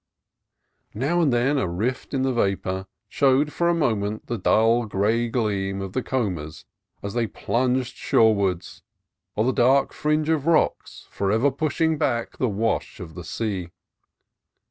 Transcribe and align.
Now 0.95 1.21
and 1.21 1.31
then 1.31 1.59
a 1.59 1.67
rift 1.67 2.15
in 2.15 2.23
the 2.23 2.33
vapor 2.33 2.87
showed 3.07 3.53
for 3.53 3.69
a 3.69 3.75
moment 3.75 4.25
the 4.25 4.39
dull 4.39 4.87
gray 4.87 5.29
gleam 5.29 5.79
of 5.79 5.93
the 5.93 6.01
combers 6.01 6.65
as 7.03 7.13
they 7.13 7.27
plunged 7.27 7.95
shoreward, 7.95 8.65
or 9.35 9.43
the 9.45 9.53
dark 9.53 9.93
fringe 9.93 10.29
of 10.29 10.47
rocks, 10.47 11.05
for 11.11 11.31
ever 11.31 11.51
pushing 11.51 11.99
back 11.99 12.39
the 12.39 12.49
wash 12.49 12.99
of 12.99 13.13
the 13.13 13.23
sea. 13.23 13.69